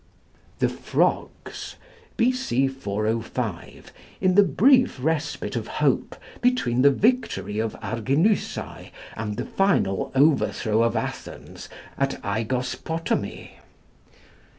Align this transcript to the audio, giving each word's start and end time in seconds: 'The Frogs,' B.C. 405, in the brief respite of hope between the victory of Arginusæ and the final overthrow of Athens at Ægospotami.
'The 0.57 0.67
Frogs,' 0.69 1.75
B.C. 2.17 2.67
405, 2.67 3.93
in 4.19 4.33
the 4.33 4.41
brief 4.41 4.97
respite 4.99 5.55
of 5.55 5.67
hope 5.67 6.15
between 6.41 6.81
the 6.81 6.89
victory 6.89 7.59
of 7.59 7.73
Arginusæ 7.81 8.89
and 9.15 9.37
the 9.37 9.45
final 9.45 10.11
overthrow 10.15 10.81
of 10.81 10.95
Athens 10.95 11.69
at 11.99 12.19
Ægospotami. 12.23 13.51